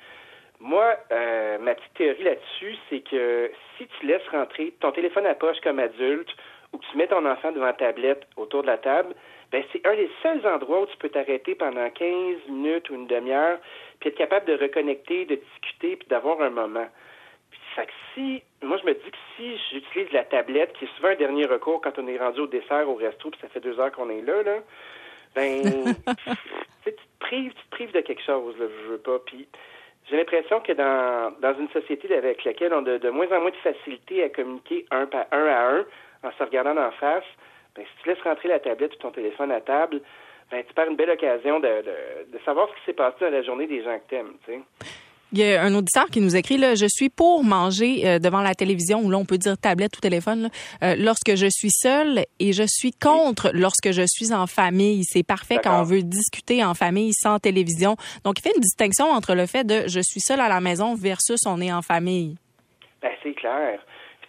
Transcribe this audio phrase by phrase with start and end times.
[0.59, 5.35] Moi, euh, ma petite théorie là-dessus, c'est que si tu laisses rentrer ton téléphone à
[5.35, 6.35] poche comme adulte,
[6.73, 9.15] ou que tu mets ton enfant devant la tablette autour de la table,
[9.53, 13.07] ben c'est un des seuls endroits où tu peux t'arrêter pendant 15 minutes ou une
[13.07, 13.59] demi-heure,
[14.01, 16.87] puis être capable de reconnecter, de discuter, puis d'avoir un moment.
[17.77, 21.09] Fait que si, moi, je me dis que si j'utilise la tablette, qui est souvent
[21.09, 23.79] un dernier recours quand on est rendu au dessert au resto, puis ça fait deux
[23.79, 24.57] heures qu'on est là, là,
[25.35, 25.63] ben,
[26.85, 29.19] tu te prives, tu te prives de quelque chose, là, je veux pas.
[29.27, 29.47] Puis
[30.09, 33.51] j'ai l'impression que dans, dans une société avec laquelle on a de, moins en moins
[33.51, 35.85] de facilité à communiquer un, par, un à un,
[36.23, 37.25] en se regardant en face,
[37.77, 40.01] ben, si tu laisses rentrer la tablette ou ton téléphone à table,
[40.51, 43.31] ben, tu perds une belle occasion de, de, de savoir ce qui s'est passé dans
[43.31, 44.61] la journée des gens que t'aimes, tu sais.
[45.37, 48.41] Il y a un auditeur qui nous écrit là, je suis pour manger euh, devant
[48.41, 50.49] la télévision ou là on peut dire tablette ou téléphone
[50.83, 55.05] euh, lorsque je suis seule et je suis contre lorsque je suis en famille.
[55.05, 57.97] C'est parfait quand on veut discuter en famille sans télévision.
[58.25, 60.95] Donc il fait une distinction entre le fait de je suis seule à la maison
[60.95, 62.37] versus on est en famille.
[63.03, 63.79] Ben, c'est clair.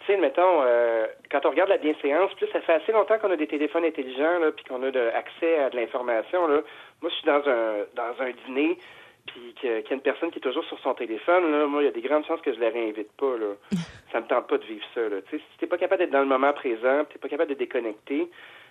[0.00, 3.30] Tu sais, mettons, euh, quand on regarde la bienséance, plus ça fait assez longtemps qu'on
[3.30, 6.46] a des téléphones intelligents, là, puis qu'on a de, accès à de l'information.
[6.48, 6.60] Là.
[7.00, 8.76] Moi, je suis dans un dans un dîner,
[9.28, 11.86] puis qu'il y a une personne qui est toujours sur son téléphone, là, moi, il
[11.86, 13.36] y a des grandes chances que je la réinvite pas.
[13.36, 13.54] Là.
[14.12, 15.08] ça me tente pas de vivre ça.
[15.08, 15.16] Là.
[15.30, 18.28] si t'es pas capable d'être dans le moment présent, t'es pas capable de déconnecter,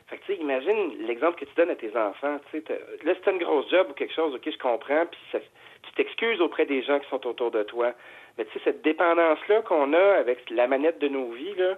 [0.07, 2.40] fait que, tu sais, imagine l'exemple que tu donnes à tes enfants.
[2.50, 5.41] Tu sais, là, c'est une grosse job ou quelque chose, OK, je comprends, puis
[5.84, 7.94] tu t'excuses auprès des gens qui sont autour de toi.
[8.38, 11.78] Mais tu sais, cette dépendance-là qu'on a avec la manette de nos vies, là,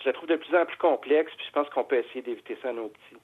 [0.00, 2.58] je la trouve de plus en plus complexe, puis je pense qu'on peut essayer d'éviter
[2.62, 3.16] ça à nos petits.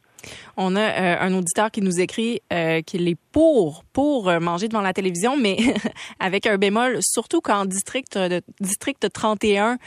[0.56, 4.69] On a euh, un auditeur qui nous écrit euh, qu'il est pour pour euh, manger
[4.69, 5.56] devant la télévision, mais
[6.20, 9.78] avec un bémol, surtout quand district de, district 31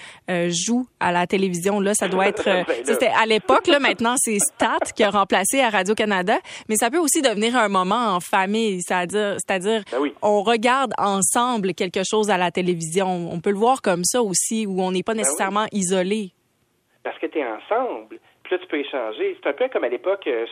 [0.49, 1.79] joue à la télévision.
[1.79, 2.49] Là, ça doit être.
[2.69, 3.67] Ben c'était à l'époque.
[3.67, 7.55] Là, maintenant, c'est Stat qui a remplacé à Radio Canada, mais ça peut aussi devenir
[7.55, 13.29] un moment en famille, c'est-à-dire, c'est-à-dire, ben on regarde ensemble quelque chose à la télévision.
[13.31, 16.33] On peut le voir comme ça aussi, où on n'est pas ben nécessairement isolé.
[17.03, 18.19] Parce que tu es ensemble
[18.51, 19.37] là, tu peux échanger.
[19.41, 20.45] C'est un peu comme à l'époque, euh,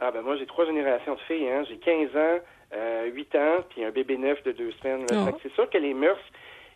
[0.00, 1.48] Ah ben moi, j'ai trois générations de filles.
[1.48, 1.64] Hein.
[1.68, 2.38] J'ai 15 ans,
[2.74, 5.06] euh, 8 ans, puis un bébé neuf de deux semaines.
[5.12, 5.36] Oh.
[5.42, 6.20] C'est sûr que les mœurs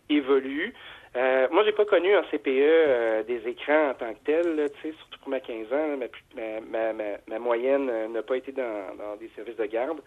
[0.09, 0.73] évolue.
[1.15, 4.89] Euh, moi, j'ai pas connu en CPE euh, des écrans en tant que tel, tu
[4.89, 5.97] sais, surtout pour ma 15 ans.
[6.35, 9.99] ma, ma, ma, moyenne euh, n'a pas été dans, dans des services de garde.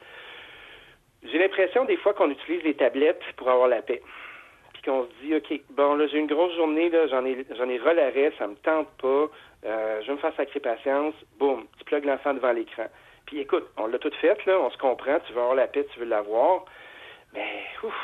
[1.31, 4.03] J'ai l'impression des fois qu'on utilise les tablettes pour avoir la paix.
[4.73, 7.69] Puis qu'on se dit, OK, bon, là, j'ai une grosse journée, là, j'en ai j'en
[7.69, 7.95] ai ras
[8.39, 9.27] ça me tente pas,
[9.65, 12.87] euh, je vais me faire sacrer patience, boum, tu plugues l'enfant devant l'écran.
[13.27, 15.87] Puis écoute, on l'a tout fait, là, on se comprend, tu veux avoir la paix,
[15.93, 16.65] tu veux l'avoir,
[17.35, 17.95] mais ouf,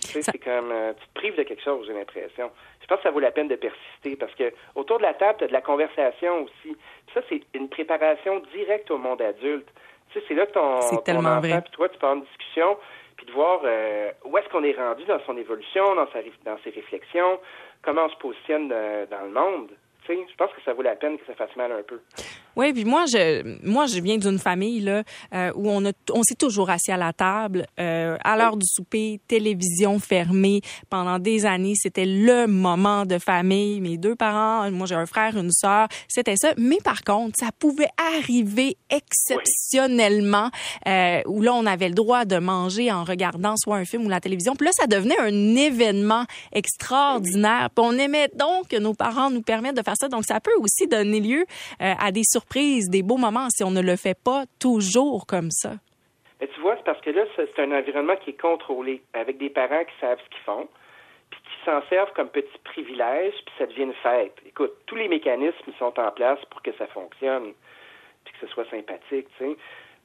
[0.00, 2.50] c'est comme euh, tu te prives de quelque chose, j'ai l'impression.
[2.80, 5.38] Je pense que ça vaut la peine de persister parce que autour de la table,
[5.38, 6.76] tu as de la conversation aussi.
[7.14, 9.68] ça, c'est une préparation directe au monde adulte.
[10.12, 12.76] Tu sais, c'est là que ton, ton enfant, puis toi, tu avoir une discussion,
[13.16, 16.58] puis de voir euh, où est-ce qu'on est rendu dans son évolution, dans, sa, dans
[16.64, 17.38] ses réflexions,
[17.82, 19.70] comment on se positionne euh, dans le monde
[20.08, 22.00] je pense que ça vaut la peine que ça fasse mal un peu.
[22.56, 25.02] Oui, puis moi, je, moi, je viens d'une famille là
[25.34, 28.66] euh, où on a, on s'est toujours assis à la table euh, à l'heure du
[28.66, 31.74] souper, télévision fermée pendant des années.
[31.76, 33.80] C'était le moment de famille.
[33.80, 36.52] Mes deux parents, moi j'ai un frère, une sœur, c'était ça.
[36.56, 40.50] Mais par contre, ça pouvait arriver exceptionnellement
[40.88, 44.08] euh, où là on avait le droit de manger en regardant soit un film ou
[44.08, 44.56] la télévision.
[44.56, 47.70] Puis là, ça devenait un événement extraordinaire.
[47.74, 50.86] Puis on aimait donc que nos parents nous permettent de faire donc, ça peut aussi
[50.86, 51.44] donner lieu
[51.82, 52.39] euh, à des surprises,
[52.88, 55.72] des beaux moments si on ne le fait pas toujours comme ça.
[56.40, 59.50] Mais tu vois, c'est parce que là, c'est un environnement qui est contrôlé, avec des
[59.50, 60.68] parents qui savent ce qu'ils font,
[61.30, 64.34] puis qui s'en servent comme petit privilège, puis ça devient une fête.
[64.46, 67.52] Écoute, tous les mécanismes sont en place pour que ça fonctionne,
[68.24, 69.56] puis que ce soit sympathique, tu sais.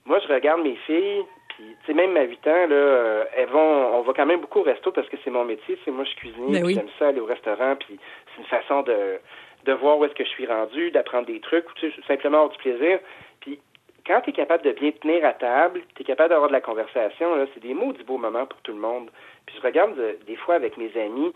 [0.05, 3.49] Moi, je regarde mes filles, puis, tu sais, même à 8 ans, là, euh, elles
[3.49, 5.79] vont, on va quand même beaucoup au resto parce que c'est mon métier.
[5.83, 7.97] C'est moi, je cuisine, ben j'aime ça aller au restaurant, puis
[8.35, 9.19] c'est une façon de,
[9.65, 12.57] de voir où est-ce que je suis rendu, d'apprendre des trucs, ou simplement avoir du
[12.59, 12.99] plaisir.
[13.41, 13.59] Puis
[14.05, 16.61] quand tu es capable de bien tenir à table, tu es capable d'avoir de la
[16.61, 19.09] conversation, c'est des mots du beau moment pour tout le monde.
[19.45, 21.33] Puis je regarde euh, des fois avec mes amis,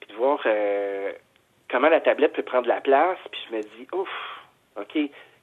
[0.00, 1.12] puis de voir euh,
[1.68, 4.08] comment la tablette peut prendre la place, puis je me dis, ouf,
[4.80, 4.98] OK,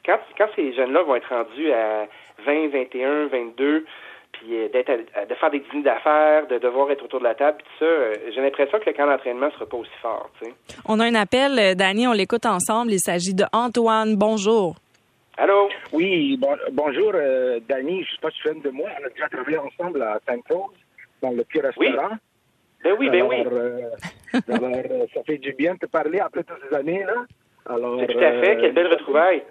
[0.06, 2.08] quand ces jeunes-là vont être rendus à
[2.46, 3.86] 20, 21, 22,
[4.32, 4.92] puis euh, d'être
[5.30, 7.92] de faire des dîners d'affaires, de devoir être autour de la table, puis tout ça,
[7.92, 10.30] euh, j'ai l'impression que le camp d'entraînement sera pas aussi fort.
[10.40, 10.54] Tu sais.
[10.86, 12.92] On a un appel, euh, Dani, on l'écoute ensemble.
[12.92, 14.16] Il s'agit de Antoine.
[14.16, 14.76] Bonjour.
[15.38, 15.70] Allô?
[15.92, 16.40] Oui,
[16.72, 18.04] bonjour, euh, Dani.
[18.04, 18.90] Je sais pas si tu es de moi.
[19.02, 20.76] On a déjà travaillé ensemble à Sainte-Rose,
[21.22, 22.10] dans le petit restaurant.
[22.12, 22.18] Oui.
[22.84, 23.36] Ben oui, ben oui.
[24.50, 27.14] alors, ça fait du bien de te parler après toutes ces années-là.
[27.68, 28.58] Alors, tout à fait.
[28.60, 29.44] Quelle belle retrouvaille.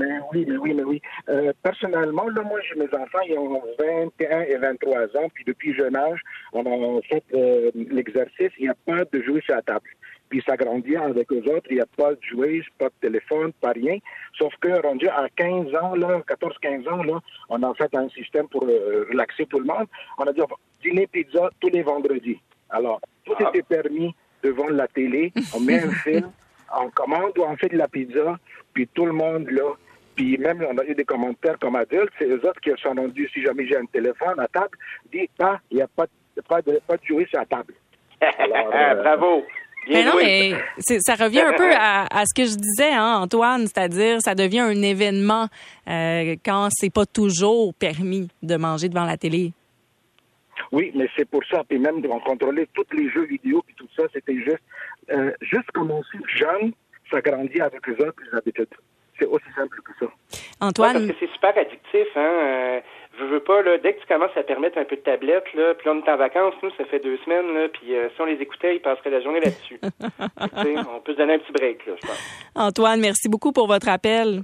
[0.00, 1.02] Mais oui, mais oui, mais oui.
[1.28, 5.74] Euh, personnellement, là, moi, j'ai mes enfants, ils ont 21 et 23 ans, puis depuis
[5.74, 6.20] jeune âge,
[6.54, 9.90] on a fait euh, l'exercice, il n'y a pas de jouer sur la table.
[10.30, 13.52] Puis ça grandit avec eux autres, il n'y a pas de jouer, pas de téléphone,
[13.60, 13.98] pas rien.
[14.38, 17.18] Sauf que rendu à 15 ans, là, 14-15 ans, là,
[17.50, 19.86] on a fait un système pour euh, relaxer tout le monde.
[20.16, 20.40] On a dit,
[20.82, 22.40] dîner pizza tous les vendredis.
[22.70, 23.50] Alors, tout ah.
[23.52, 26.30] était permis devant la télé, on met un film,
[26.74, 28.38] on commande ou on fait de la pizza,
[28.72, 29.74] puis tout le monde, là,
[30.20, 33.26] puis même, on a eu des commentaires comme adultes, c'est eux autres qui sont rendus,
[33.32, 34.76] si jamais j'ai un téléphone à table,
[35.10, 36.04] dit pas, il n'y a pas,
[36.46, 37.72] pas, de, pas de jouer sur la table.
[38.22, 39.44] Euh, Bravo.
[39.88, 44.20] mais non, mais ça revient un peu à, ce que je disais, hein, Antoine, c'est-à-dire
[44.20, 45.46] ça devient un événement
[45.88, 49.52] euh, quand c'est pas toujours permis de manger devant la télé.
[50.70, 51.64] Oui, mais c'est pour ça.
[51.66, 54.62] Puis même de contrôler tous les jeux vidéo puis tout ça, c'était juste,
[55.10, 56.72] euh, juste commencer jeune,
[57.10, 58.68] ça grandit avec les autres les habitudes.
[59.20, 60.10] C'est aussi simple que ça.
[60.60, 60.92] Antoine?
[60.94, 62.20] parce que c'est super addictif, hein.
[62.20, 62.80] Euh,
[63.18, 65.74] je veux pas, là, dès que tu commences à permettre un peu de tablette, là,
[65.74, 68.20] puis là, on est en vacances, nous, ça fait deux semaines, là, puis euh, si
[68.20, 69.78] on les écoutait, ils passeraient la journée là-dessus.
[70.94, 72.48] on peut se donner un petit break, là, je pense.
[72.54, 74.42] Antoine, merci beaucoup pour votre appel.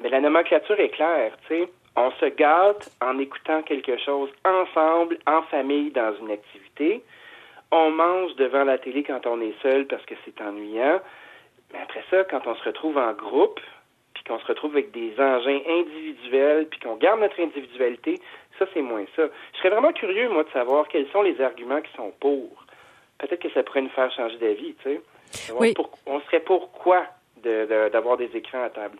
[0.00, 1.68] Mais la nomenclature est claire, tu sais.
[1.96, 7.02] On se gâte en écoutant quelque chose ensemble, en famille, dans une activité.
[7.72, 11.00] On mange devant la télé quand on est seul parce que c'est ennuyant.
[11.72, 13.60] Mais après ça, quand on se retrouve en groupe,
[14.14, 18.20] puis qu'on se retrouve avec des engins individuels, puis qu'on garde notre individualité,
[18.58, 19.24] ça, c'est moins ça.
[19.52, 22.64] Je serais vraiment curieux, moi, de savoir quels sont les arguments qui sont pour.
[23.18, 25.00] Peut-être que ça pourrait nous faire changer d'avis, tu sais.
[25.58, 25.74] Oui.
[26.06, 27.04] on serait pourquoi
[27.42, 28.98] d'avoir des écrans à table?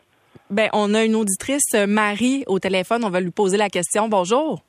[0.51, 3.05] Ben, on a une auditrice, Marie, au téléphone.
[3.05, 4.09] On va lui poser la question.
[4.09, 4.66] Bonjour.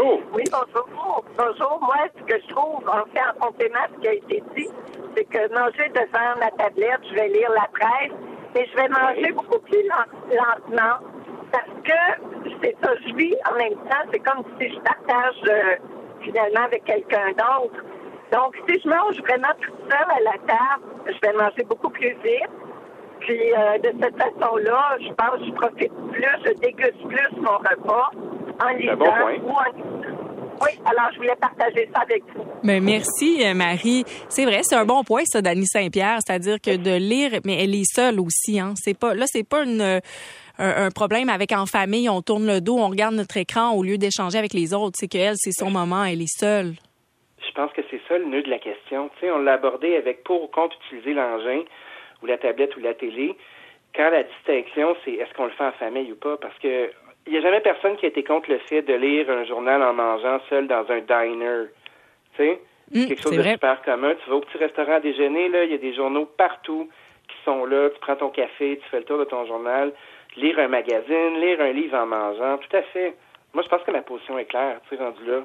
[0.00, 0.20] Bonjour.
[0.32, 1.24] Oui, bonjour.
[1.36, 1.78] Bonjour.
[1.82, 4.68] Moi, ce que je trouve, en fait, en complément à ce qui a été dit,
[5.14, 8.12] c'est que manger devant ma tablette, je vais lire la presse,
[8.54, 9.82] mais je vais manger beaucoup plus
[10.30, 11.06] lentement
[11.52, 14.08] parce que c'est ça, je vis en même temps.
[14.12, 15.76] C'est comme si je partage euh,
[16.22, 17.84] finalement avec quelqu'un d'autre.
[18.32, 22.16] Donc, si je mange vraiment toute seule à la table, je vais manger beaucoup plus
[22.24, 22.50] vite.
[23.20, 27.58] Puis, euh, de cette façon-là, je pense que je profite plus, je déguste plus mon
[27.58, 28.10] repas
[28.62, 28.96] en lisant
[29.44, 30.10] ou en
[30.62, 32.44] oui, alors je voulais partager ça avec vous.
[32.62, 34.04] Mais merci, euh, Marie.
[34.28, 37.74] C'est vrai, c'est un bon point, ça, d'Annie Saint-Pierre, c'est-à-dire que de lire, mais elle
[37.74, 38.74] est seule aussi, hein.
[38.76, 40.02] C'est pas, là, c'est pas une,
[40.58, 43.96] un, problème avec en famille, on tourne le dos, on regarde notre écran au lieu
[43.96, 44.96] d'échanger avec les autres.
[44.98, 46.74] C'est qu'elle, c'est son moment, elle est seule.
[47.46, 49.08] Je pense que c'est ça le nœud de la question.
[49.14, 51.62] Tu sais, on l'a abordé avec pour ou contre utiliser l'engin
[52.22, 53.34] ou la tablette ou la télé.
[53.96, 56.36] Quand la distinction, c'est est-ce qu'on le fait en famille ou pas?
[56.36, 56.90] Parce que
[57.26, 59.82] il n'y a jamais personne qui a été contre le fait de lire un journal
[59.82, 61.66] en mangeant seul dans un diner.
[62.34, 62.60] Tu sais?
[62.92, 64.14] Mmh, quelque chose de super commun.
[64.22, 66.88] Tu vas au petit restaurant à déjeuner, là, il y a des journaux partout
[67.28, 67.90] qui sont là.
[67.90, 69.92] Tu prends ton café, tu fais le tour de ton journal.
[70.36, 73.14] Lire un magazine, lire un livre en mangeant, tout à fait.
[73.52, 75.44] Moi, je pense que ma position est claire, tu sais, rendu là.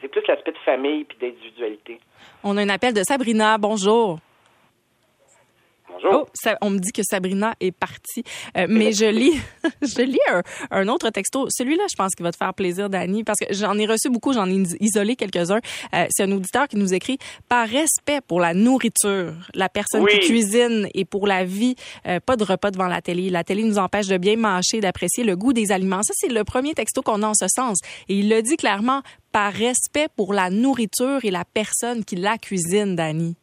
[0.00, 1.98] C'est plus l'aspect de famille puis d'individualité.
[2.42, 3.56] On a un appel de Sabrina.
[3.58, 4.18] Bonjour.
[6.04, 8.22] Oh, ça, on me dit que Sabrina est partie.
[8.56, 9.40] Euh, mais je lis,
[9.82, 10.18] je lis
[10.70, 11.46] un, autre texto.
[11.50, 14.32] Celui-là, je pense qu'il va te faire plaisir, Dani, parce que j'en ai reçu beaucoup,
[14.32, 15.60] j'en ai isolé quelques-uns.
[15.94, 17.18] Euh, c'est un auditeur qui nous écrit
[17.48, 21.74] par respect pour la nourriture, la personne qui cuisine et pour la vie,
[22.06, 23.30] euh, pas de repas devant la télé.
[23.30, 26.02] La télé nous empêche de bien mâcher, d'apprécier le goût des aliments.
[26.02, 27.78] Ça, c'est le premier texto qu'on a en ce sens.
[28.08, 32.38] Et il le dit clairement par respect pour la nourriture et la personne qui la
[32.38, 33.36] cuisine, Dani.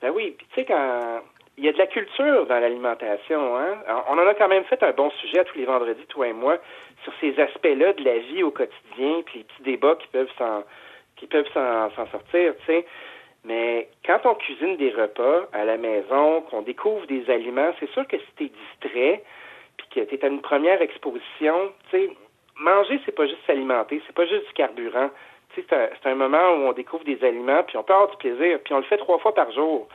[0.00, 1.22] Ben oui, puis tu sais quand
[1.58, 3.56] il y a de la culture dans l'alimentation.
[3.56, 3.78] Hein?
[4.08, 6.58] On en a quand même fait un bon sujet tous les vendredis, toi et moi,
[7.02, 10.06] sur ces aspects-là de la vie au quotidien, puis les petits débats qui
[11.26, 12.54] peuvent s'en sortir.
[13.44, 18.06] Mais quand on cuisine des repas à la maison, qu'on découvre des aliments, c'est sûr
[18.06, 19.22] que si tu es distrait,
[19.76, 21.72] puis que tu es à une première exposition,
[22.56, 25.10] manger, c'est pas juste s'alimenter, c'est pas juste du carburant.
[25.54, 28.60] C'est un, un, moment où on découvre des aliments, puis on peut avoir du plaisir,
[28.64, 29.88] puis on le fait trois fois par jour.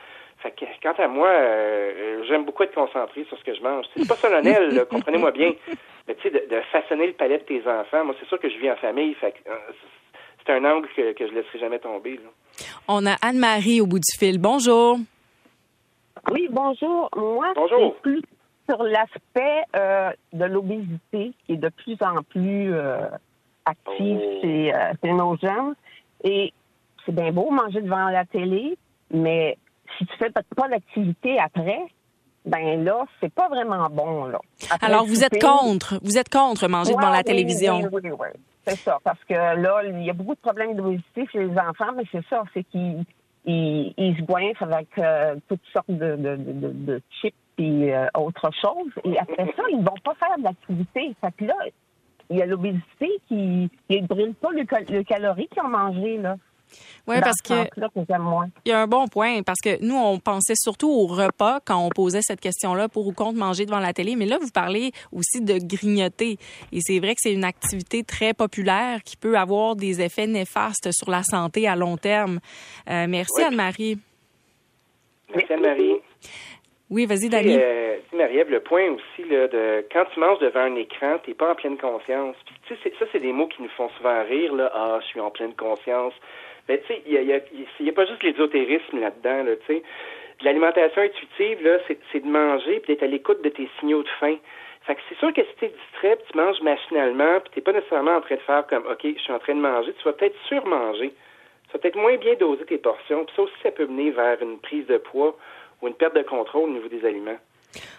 [0.44, 3.86] Fait que, quant à moi, euh, j'aime beaucoup être concentré sur ce que je mange.
[3.96, 5.52] C'est pas solennel, comprenez-moi bien.
[6.06, 8.58] Mais tu sais, de, façonner le palais de tes enfants, moi, c'est sûr que je
[8.58, 9.14] vis en famille.
[9.14, 9.54] Fait que, euh,
[10.44, 12.20] c'est un angle que, que je laisserai jamais tomber.
[12.88, 14.38] On a Anne-Marie au bout du fil.
[14.38, 14.98] Bonjour.
[16.30, 17.08] Oui, bonjour.
[17.16, 17.96] Moi, bonjour.
[18.02, 18.20] plus
[18.68, 22.70] sur l'aspect euh, de l'obésité qui est de plus en plus
[23.64, 24.38] active oh.
[24.42, 24.72] chez,
[25.02, 25.74] chez nos jeunes.
[26.22, 26.52] Et
[27.06, 28.76] c'est bien beau manger devant la télé,
[29.10, 29.56] mais
[29.98, 31.80] si tu fais pas d'activité après,
[32.44, 34.26] ben là, c'est pas vraiment bon.
[34.26, 34.38] Là.
[34.82, 35.98] Alors, vous êtes contre.
[36.02, 37.80] Vous êtes contre manger devant la télévision.
[37.80, 38.28] Oui, oui, oui.
[38.66, 38.98] C'est ça.
[39.02, 42.24] Parce que là, il y a beaucoup de problèmes d'obésité chez les enfants, mais c'est
[42.28, 42.42] ça.
[42.52, 43.04] C'est qu'ils
[43.46, 48.50] ils, se goinfrent avec euh, toutes sortes de, de, de, de chips et euh, autre
[48.60, 48.90] chose.
[49.04, 51.14] Et après ça, ils vont pas faire de l'activité.
[51.20, 51.54] Fait que là,
[52.30, 56.36] il y a l'obésité qui ne brûle pas le, le calorie qu'ils ont mangé, là.
[57.06, 57.54] Oui, parce que
[58.64, 61.78] il y a un bon point parce que nous on pensait surtout au repas quand
[61.78, 64.92] on posait cette question-là pour ou contre manger devant la télé, mais là vous parlez
[65.12, 66.38] aussi de grignoter
[66.72, 70.90] et c'est vrai que c'est une activité très populaire qui peut avoir des effets néfastes
[70.92, 72.40] sur la santé à long terme.
[72.90, 73.98] Euh, merci Anne-Marie.
[75.34, 76.00] Merci Anne-Marie.
[76.90, 77.56] Oui, vas-y, Dani.
[77.58, 81.50] Euh, Marie-Ève, le point aussi, là, de quand tu manges devant un écran, t'es pas
[81.50, 82.36] en pleine conscience.
[82.44, 84.70] Puis, tu sais, ça, c'est des mots qui nous font souvent rire, là.
[84.74, 86.12] Ah, je suis en pleine conscience.
[86.68, 89.82] Mais tu sais, il y a, a, pas juste l'ésotérisme là-dedans, là, tu sais.
[90.42, 94.36] L'alimentation intuitive, là, c'est de manger puis d'être à l'écoute de tes signaux de faim.
[94.82, 97.72] Fait que c'est sûr que si t'es distrait, puis tu manges machinalement, puis t'es pas
[97.72, 100.12] nécessairement en train de faire comme, OK, je suis en train de manger, tu vas
[100.12, 101.14] peut-être surmanger.
[101.68, 103.24] Tu vas peut-être moins bien doser tes portions.
[103.24, 105.36] Puis ça aussi, ça peut mener vers une prise de poids
[105.80, 107.38] ou une perte de contrôle au niveau des aliments.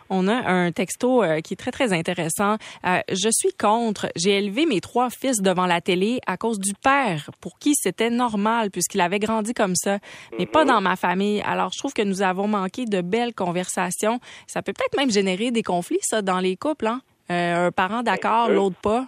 [0.09, 2.57] On a un texto euh, qui est très, très intéressant.
[2.85, 4.07] Euh, je suis contre.
[4.15, 8.09] J'ai élevé mes trois fils devant la télé à cause du père, pour qui c'était
[8.09, 9.97] normal, puisqu'il avait grandi comme ça,
[10.37, 10.69] mais pas mhm.
[10.69, 11.41] dans ma famille.
[11.45, 14.19] Alors, je trouve que nous avons manqué de belles conversations.
[14.47, 16.87] Ça peut peut-être même générer des conflits, ça, dans les couples.
[16.87, 17.01] Hein?
[17.31, 19.05] Euh, un parent d'accord, l'autre pas.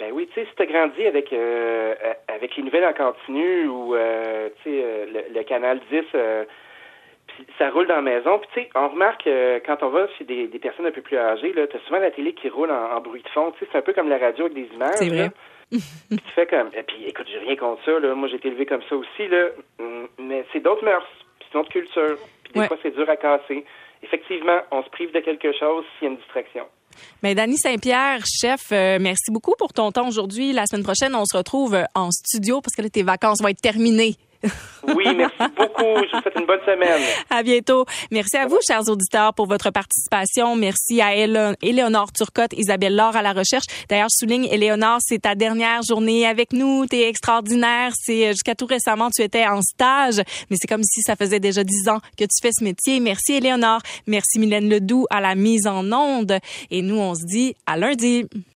[0.00, 1.32] Ben oui, tu sais, si tu as grandi avec
[2.26, 6.00] avec les nouvelles en continu ou tu sais le, le, canal 10
[7.58, 8.38] ça roule dans la maison.
[8.38, 11.02] Puis tu sais, on remarque euh, quand on va chez des, des, personnes un peu
[11.02, 13.52] plus âgées, là, t'as souvent la télé qui roule en, bruit de fond.
[13.52, 14.94] Tu sais, c'est un peu comme la radio avec des images.
[14.96, 15.30] C'est vrai.
[15.70, 17.98] puis tu fais comme, et puis écoute, j'ai rien contre ça.
[17.98, 18.14] Là.
[18.14, 19.28] Moi, j'ai été élevé comme ça aussi.
[19.28, 19.48] Là.
[19.78, 21.06] Mm, mais c'est d'autres mœurs,
[21.38, 22.18] puis c'est d'autres cultures.
[22.44, 23.64] Puis des fois, c'est dur à casser.
[24.02, 26.64] Effectivement, on se prive de quelque chose s'il y a une distraction.
[27.22, 30.52] Mais Dany Saint-Pierre, chef, euh, merci beaucoup pour ton temps aujourd'hui.
[30.52, 33.62] La semaine prochaine, on se retrouve en studio parce que là, tes vacances vont être
[33.62, 34.16] terminées.
[34.96, 36.02] Oui, merci beaucoup.
[36.10, 37.00] Je vous souhaite une bonne semaine.
[37.30, 37.86] À bientôt.
[38.10, 40.56] Merci à vous, chers auditeurs, pour votre participation.
[40.56, 43.66] Merci à Éléonore Turcotte, Isabelle Laure à la recherche.
[43.88, 46.86] D'ailleurs, je souligne, Éléonore, c'est ta dernière journée avec nous.
[46.86, 47.92] Tu es extraordinaire.
[47.96, 50.20] C'est euh, jusqu'à tout récemment, tu étais en stage,
[50.50, 52.98] mais c'est comme si ça faisait déjà dix ans que tu fais ce métier.
[52.98, 53.80] Merci, Éléonore.
[54.08, 56.38] Merci, Mylène Ledoux, à la mise en onde.
[56.70, 58.26] Et nous, on se dit à lundi.